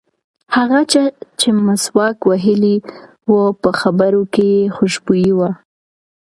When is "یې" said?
4.53-4.71